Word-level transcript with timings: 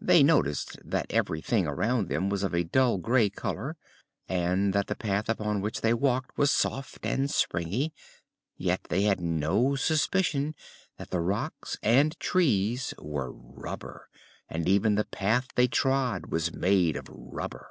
They 0.00 0.22
noticed 0.22 0.78
that 0.84 1.06
everything 1.10 1.66
around 1.66 2.08
them 2.08 2.28
was 2.28 2.44
of 2.44 2.54
a 2.54 2.62
dull 2.62 2.98
gray 2.98 3.28
color 3.28 3.76
and 4.28 4.72
that 4.74 4.86
the 4.86 4.94
path 4.94 5.28
upon 5.28 5.60
which 5.60 5.80
they 5.80 5.92
walked 5.92 6.38
was 6.38 6.52
soft 6.52 7.04
and 7.04 7.28
springy, 7.28 7.92
yet 8.56 8.84
they 8.90 9.02
had 9.02 9.20
no 9.20 9.74
suspicion 9.74 10.54
that 10.98 11.10
the 11.10 11.18
rocks 11.18 11.78
and 11.82 12.16
trees 12.20 12.94
were 12.96 13.32
rubber 13.32 14.08
and 14.48 14.68
even 14.68 14.94
the 14.94 15.02
path 15.04 15.48
they 15.56 15.66
trod 15.66 16.26
was 16.26 16.54
made 16.54 16.96
of 16.96 17.06
rubber. 17.10 17.68